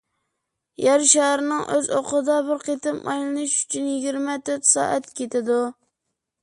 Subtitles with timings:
[0.85, 5.63] يەر شارىنىڭ ئۆز ئوقىدا بىر قېتىم ئايلىنىشى ئۈچۈن يىگىرمە تۆت سائەت كېتىدۇ.